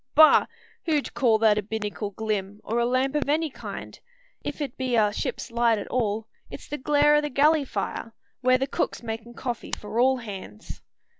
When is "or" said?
2.63-2.79